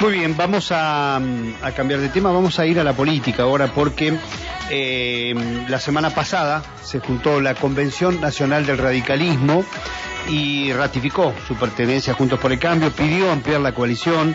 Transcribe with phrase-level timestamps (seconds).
[0.00, 1.20] Muy bien, vamos a,
[1.76, 4.16] cambiar de tema, vamos a ir a la política ahora porque
[4.70, 5.34] eh,
[5.68, 9.62] la semana pasada se juntó la Convención Nacional del Radicalismo
[10.26, 14.34] y ratificó su pertenencia a Juntos por el Cambio, pidió ampliar la coalición,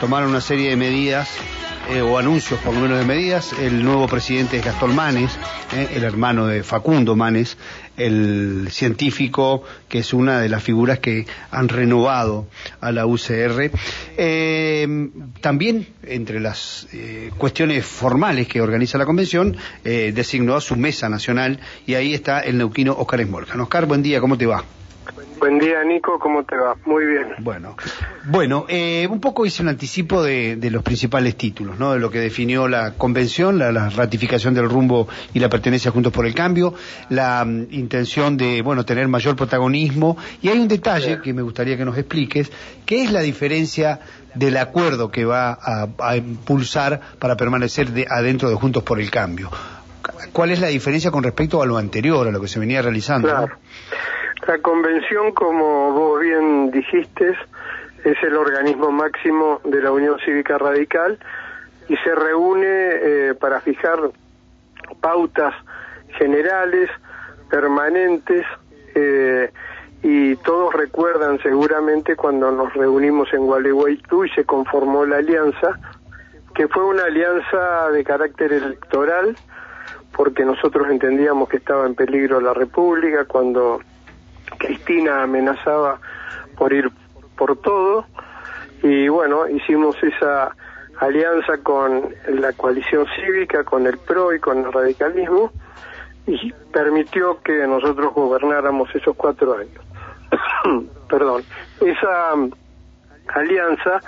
[0.00, 1.30] tomaron una serie de medidas
[1.88, 3.52] eh, o anuncios por lo menos de medidas.
[3.52, 5.38] El nuevo presidente es Gastón Manes,
[5.74, 7.56] eh, el hermano de Facundo Manes,
[7.96, 12.48] el científico que es una de las figuras que han renovado
[12.80, 13.70] a la UCR.
[14.16, 15.08] Eh,
[15.40, 16.88] también, entre las
[17.38, 22.58] cuestiones formales que organiza la convención, designó a su mesa nacional y ahí está el
[22.58, 23.60] neuquino Oscar Esmorgan.
[23.60, 24.64] Oscar, buen día, ¿cómo te va?
[25.38, 26.76] Buen día, Nico, ¿cómo te va?
[26.86, 27.26] Muy bien.
[27.40, 27.76] Bueno,
[28.24, 31.92] bueno eh, un poco hice un anticipo de, los principales títulos, ¿no?
[31.92, 36.26] De lo que definió la convención, la, ratificación del rumbo y la pertenencia Juntos por
[36.26, 36.74] el Cambio,
[37.10, 40.16] la mm, intención de, bueno, tener mayor protagonismo.
[40.40, 42.50] Y hay un detalle que me gustaría que nos expliques,
[42.86, 44.00] ¿qué es la diferencia
[44.34, 45.58] del acuerdo que va
[45.98, 49.50] a, impulsar para permanecer adentro de Juntos por el Cambio?
[50.32, 53.28] ¿Cuál es la diferencia con respecto a lo anterior, a lo que se venía realizando?
[53.28, 53.58] Claro.
[54.44, 57.36] La convención, como vos bien dijiste,
[58.04, 61.18] es el organismo máximo de la Unión Cívica Radical
[61.88, 63.98] y se reúne eh, para fijar
[65.00, 65.54] pautas
[66.18, 66.90] generales,
[67.50, 68.44] permanentes,
[68.94, 69.50] eh,
[70.02, 75.78] y todos recuerdan seguramente cuando nos reunimos en Gualeguaytú y se conformó la alianza,
[76.54, 79.36] que fue una alianza de carácter electoral,
[80.14, 83.80] porque nosotros entendíamos que estaba en peligro la República cuando
[84.58, 86.00] Cristina amenazaba
[86.56, 86.90] por ir
[87.36, 88.06] por todo
[88.82, 90.54] y bueno, hicimos esa
[91.00, 95.52] alianza con la coalición cívica, con el PRO y con el radicalismo
[96.26, 99.84] y permitió que nosotros gobernáramos esos cuatro años.
[101.08, 101.42] Perdón,
[101.80, 102.32] esa
[103.34, 104.00] alianza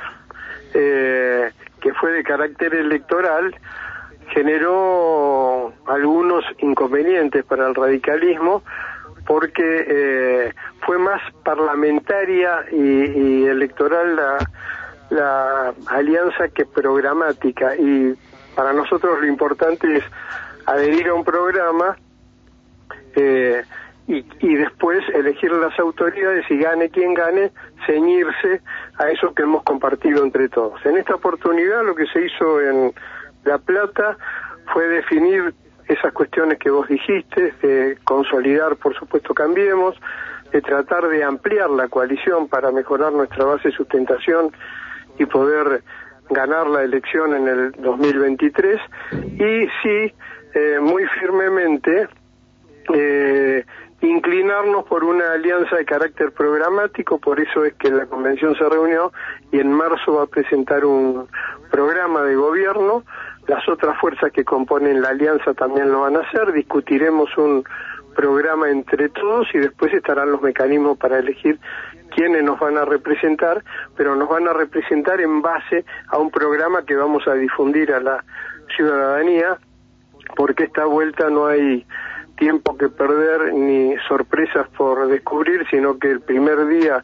[0.75, 3.55] eh, que fue de carácter electoral
[4.31, 8.63] generó algunos inconvenientes para el radicalismo
[9.29, 10.55] porque eh,
[10.87, 14.39] fue más parlamentaria y, electoral la,
[15.11, 18.15] la alianza que programática y
[18.57, 20.05] para nosotros lo importante es
[20.65, 21.99] adherir a un programa
[23.17, 23.63] eh,
[24.07, 27.53] y, y, después elegir las autoridades y gane quien gane,
[27.87, 28.63] ceñirse
[28.99, 30.81] a eso que hemos compartido entre todos.
[30.87, 32.95] En esta oportunidad lo que se hizo en
[33.45, 34.17] La Plata
[34.73, 35.53] fue definir
[35.89, 39.97] esas cuestiones que vos dijiste, de consolidar, por supuesto, Cambiemos,
[40.53, 44.53] de tratar de ampliar la coalición para mejorar nuestra base de sustentación
[45.19, 45.83] y poder
[46.31, 48.81] ganar la elección en el 2023
[49.13, 50.15] y sí,
[50.55, 52.09] eh, muy firmemente,
[52.95, 53.65] eh,
[54.01, 59.13] inclinarnos por una alianza de carácter programático, por eso es que la convención se reunió
[59.51, 61.29] y en marzo va a presentar un
[61.71, 63.05] programa de gobierno
[63.49, 67.65] las otras fuerzas que componen la alianza también lo van a hacer, discutiremos un
[68.15, 71.59] programa entre todos y después estarán los mecanismos para elegir
[72.15, 73.65] quiénes nos van a representar,
[73.97, 78.01] pero nos van a representar en base a un programa que vamos a difundir a
[78.01, 78.25] la
[78.77, 79.57] ciudadanía,
[80.37, 81.87] porque esta vuelta no hay
[82.37, 87.03] tiempo que perder ni sorpresas por descubrir, sino que el primer día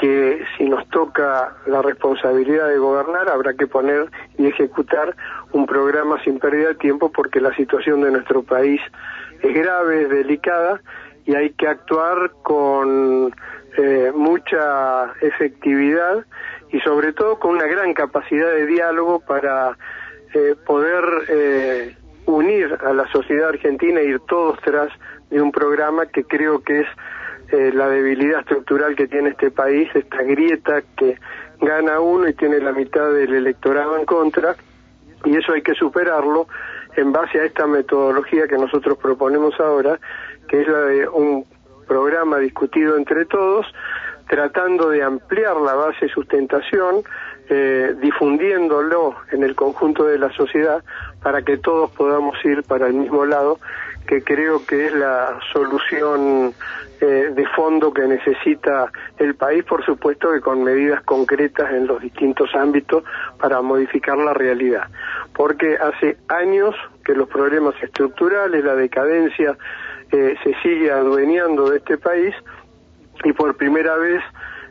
[0.00, 5.14] que si nos toca la responsabilidad de gobernar habrá que poner y ejecutar
[5.52, 8.80] un programa sin pérdida de tiempo porque la situación de nuestro país
[9.42, 10.80] es grave, es delicada
[11.26, 13.34] y hay que actuar con
[13.76, 16.24] eh, mucha efectividad
[16.70, 19.76] y sobre todo con una gran capacidad de diálogo para
[20.32, 24.90] eh, poder eh, unir a la sociedad argentina e ir todos tras
[25.28, 26.86] de un programa que creo que es
[27.52, 31.18] eh, la debilidad estructural que tiene este país, esta grieta que
[31.60, 34.56] gana uno y tiene la mitad del electorado en contra,
[35.24, 36.46] y eso hay que superarlo
[36.96, 39.98] en base a esta metodología que nosotros proponemos ahora,
[40.48, 41.44] que es la de un
[41.86, 43.66] programa discutido entre todos,
[44.28, 47.02] tratando de ampliar la base de sustentación,
[47.48, 50.84] eh, difundiéndolo en el conjunto de la sociedad
[51.20, 53.58] para que todos podamos ir para el mismo lado,
[54.06, 56.52] que creo que es la solución
[57.00, 62.02] eh, de fondo que necesita el país, por supuesto que con medidas concretas en los
[62.02, 63.04] distintos ámbitos
[63.38, 64.88] para modificar la realidad.
[65.34, 66.74] Porque hace años
[67.04, 69.56] que los problemas estructurales, la decadencia,
[70.12, 72.34] eh, se sigue adueñando de este país
[73.24, 74.22] y por primera vez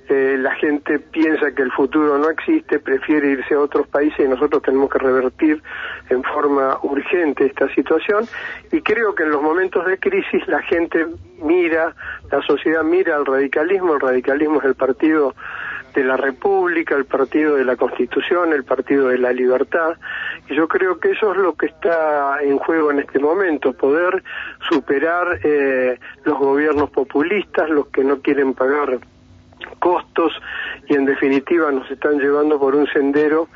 [0.10, 4.28] eh, la gente piensa que el futuro no existe, prefiere irse a otros países y
[4.28, 5.62] nosotros tenemos que revertir
[6.10, 8.26] en forma urgente esta situación
[8.72, 11.06] y creo que en los momentos de crisis la gente
[11.44, 11.94] mira,
[12.32, 15.36] la sociedad mira al radicalismo, el radicalismo es el partido
[15.94, 19.96] de la República, el partido de la Constitución, el partido de la libertad.
[20.50, 24.24] Y yo creo que eso es lo que está en juego en este momento, poder
[24.70, 29.00] superar eh, los gobiernos populistas, los que no quieren pagar
[29.80, 30.34] costos
[30.88, 33.48] y en definitiva nos están llevando por un sendero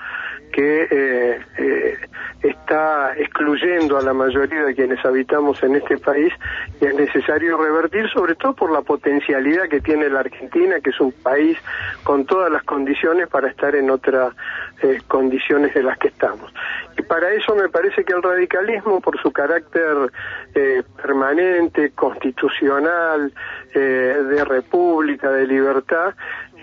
[0.54, 1.98] que eh, eh,
[2.44, 6.32] está excluyendo a la mayoría de quienes habitamos en este país
[6.80, 11.00] y es necesario revertir, sobre todo por la potencialidad que tiene la Argentina, que es
[11.00, 11.58] un país
[12.04, 14.34] con todas las condiciones para estar en otras
[14.82, 16.54] eh, condiciones de las que estamos.
[16.98, 20.12] Y para eso me parece que el radicalismo, por su carácter
[20.54, 23.34] eh, permanente, constitucional,
[23.74, 26.14] de república, de libertad,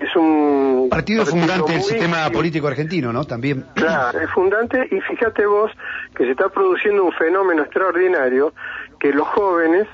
[0.01, 3.25] es un partido, fundante del sistema político argentino, ¿no?
[3.25, 3.65] También.
[3.75, 5.71] Claro, es fundante y fíjate vos
[6.17, 8.55] que se está produciendo un fenómeno extraordinario
[8.99, 9.87] que los jóvenes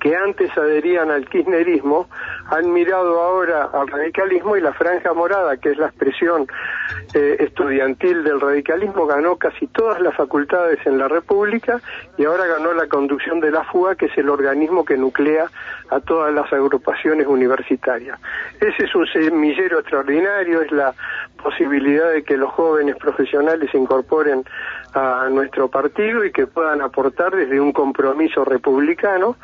[0.00, 2.08] que antes adherían al kirchnerismo
[2.50, 6.46] han mirado ahora al radicalismo y la franja morada, que es la expresión
[7.14, 11.80] eh, estudiantil del radicalismo, ganó casi todas las facultades en la República
[12.16, 15.46] y ahora ganó la conducción de la FUA, que es el organismo que nuclea
[15.90, 18.18] a todas las agrupaciones universitarias.
[18.60, 20.94] Ese es un semillero extraordinario, es la
[21.42, 24.44] posibilidad de que los jóvenes profesionales se incorporen
[24.94, 29.36] a nuestro partido y que puedan aportar desde un compromiso republicano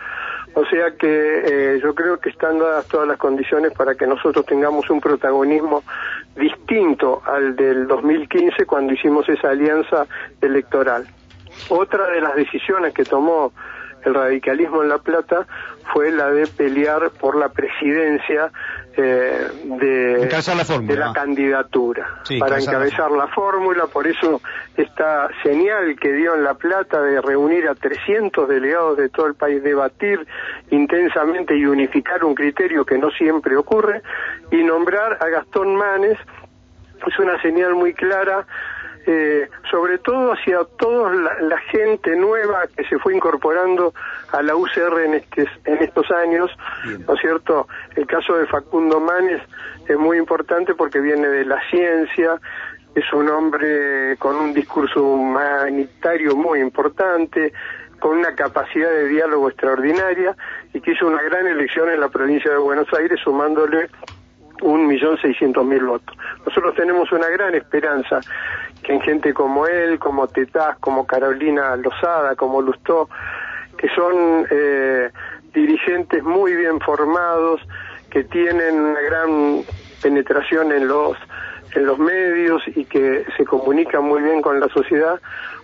[0.55, 4.45] o sea que eh, yo creo que están dadas todas las condiciones para que nosotros
[4.45, 5.83] tengamos un protagonismo
[6.37, 10.07] distinto al del 2015 cuando hicimos esa alianza
[10.41, 11.07] electoral.
[11.69, 13.53] Otra de las decisiones que tomó
[14.05, 15.47] el radicalismo en La Plata
[15.93, 18.51] fue la de pelear por la presidencia
[18.97, 24.41] eh, de, la, candidatura para encabezar la fórmula, por eso
[24.77, 29.35] esta señal que dio en La Plata de reunir a 300 delegados de todo el
[29.35, 30.27] país, debatir
[30.71, 34.03] intensamente y unificar un criterio que no siempre ocurre,
[34.51, 36.19] y nombrar a Gastón Manes,
[37.07, 38.47] es una señal muy clara
[39.07, 43.95] eh, sobre todo hacia toda la, gente nueva que se fue incorporando
[44.31, 46.51] a la UCR en, en estos años,
[47.07, 47.67] ¿no es cierto?
[47.97, 49.41] El caso de Facundo Manes
[49.89, 52.39] es muy importante porque viene de la ciencia,
[52.95, 57.53] es un hombre con un discurso humanitario muy importante,
[57.99, 60.37] con una capacidad de diálogo extraordinaria
[60.75, 63.89] y que hizo una gran elección en la provincia de Buenos Aires sumándole
[64.63, 66.17] un millón seiscientos mil votos.
[66.47, 68.21] Nosotros tenemos una gran esperanza
[68.83, 73.09] que en gente como él, como Tetaz, como Carolina Lozada, como Lustó,
[73.77, 75.11] que son eh,
[75.53, 77.61] dirigentes muy bien formados,
[78.11, 79.63] que tienen una gran
[80.03, 81.17] penetración en los
[81.75, 85.19] en los medios y que se comunican muy bien con la sociedad,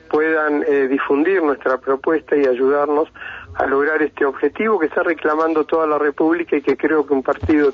[0.09, 3.09] puedan eh, difundir nuestra propuesta y ayudarnos
[3.55, 7.23] a lograr este objetivo que está reclamando toda la República y que creo que un
[7.23, 7.73] partido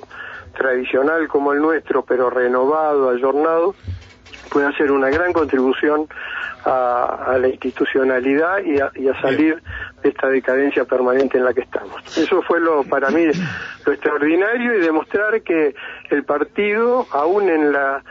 [0.57, 3.75] tradicional como el nuestro, pero renovado, ayornado,
[4.55, 6.07] puede hacer una gran contribución
[6.65, 9.61] a, la institucionalidad y a, salir
[10.01, 12.01] de esta decadencia permanente en la que estamos.
[12.17, 13.27] Eso fue lo para mí
[13.85, 15.75] lo extraordinario y demostrar que
[16.11, 18.03] el partido, aún en la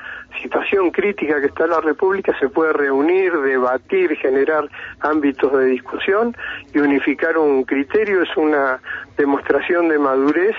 [0.42, 4.68] situación crítica que está la República, se puede reunir, debatir, generar
[5.00, 6.36] ámbitos de discusión
[6.74, 8.82] y unificar un criterio es una
[9.18, 10.56] demostración de madurez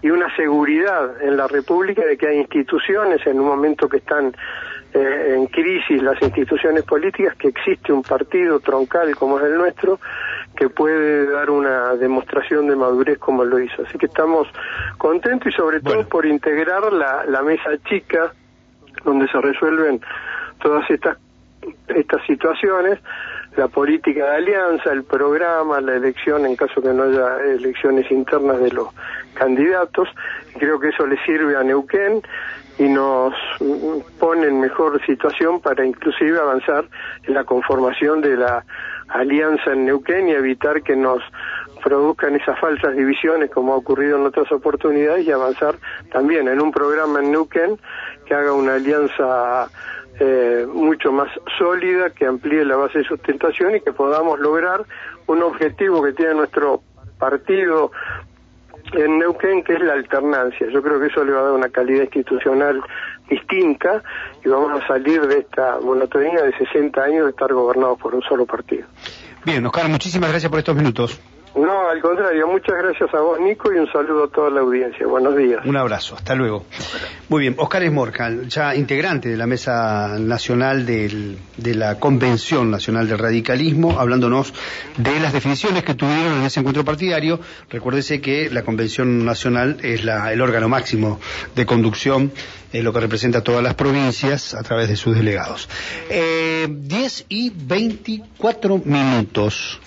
[0.00, 4.34] y una seguridad en la República de que hay instituciones en un momento que están
[4.96, 10.00] eh, en crisis las instituciones políticas, que existe un partido troncal como es el nuestro,
[10.56, 13.82] que puede dar una demostración de madurez como lo hizo.
[13.82, 14.48] Así que estamos
[14.96, 18.32] contentos y sobre todo por integrar la, la mesa chica
[19.04, 20.00] donde se resuelven
[20.62, 21.18] todas estas
[21.88, 22.98] estas situaciones,
[23.56, 28.60] la política de alianza, el programa, la elección en caso que no haya elecciones internas
[28.60, 28.88] de los
[29.34, 30.08] candidatos.
[30.58, 32.22] Creo que eso le sirve a Neuquén
[32.78, 33.34] y nos
[34.18, 36.84] pone en mejor situación para inclusive avanzar
[37.24, 38.64] en la conformación de la
[39.08, 41.22] alianza en Neuquén y evitar que nos
[41.82, 45.76] produzcan esas falsas divisiones como ha ocurrido en otras oportunidades y avanzar
[46.10, 47.78] también en un programa en Neuquén
[48.26, 49.68] que haga una alianza
[50.18, 51.28] eh, mucho más
[51.58, 54.84] sólida, que amplíe la base de sustentación y que podamos lograr
[55.26, 56.82] un objetivo que tiene nuestro
[57.18, 57.92] partido
[58.92, 60.66] en Neuquén, que es la alternancia.
[60.72, 62.80] Yo creo que eso le va a dar una calidad institucional
[63.28, 64.02] distinta
[64.44, 68.22] y vamos a salir de esta monotonía de 60 años de estar gobernados por un
[68.22, 68.86] solo partido.
[69.44, 71.20] Bien, Oscar, muchísimas gracias por estos minutos.
[71.56, 75.06] No, al contrario, muchas gracias a vos, Nico, y un saludo a toda la audiencia.
[75.06, 75.64] Buenos días.
[75.64, 76.66] Un abrazo, hasta luego.
[77.30, 83.08] Muy bien, Oscar Esmorca, ya integrante de la Mesa Nacional del, de la Convención Nacional
[83.08, 84.52] del Radicalismo, hablándonos
[84.98, 87.40] de las definiciones que tuvieron en ese encuentro partidario.
[87.70, 91.18] Recuérdese que la Convención Nacional es la, el órgano máximo
[91.54, 92.32] de conducción,
[92.70, 95.70] es lo que representa a todas las provincias a través de sus delegados.
[96.10, 99.80] Eh, 10 y 24 minutos.